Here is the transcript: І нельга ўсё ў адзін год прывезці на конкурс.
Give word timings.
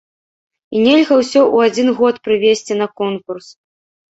І 0.77 0.81
нельга 0.85 1.13
ўсё 1.19 1.41
ў 1.53 1.57
адзін 1.73 1.87
год 1.99 2.15
прывезці 2.29 2.81
на 2.81 2.87
конкурс. 3.03 3.47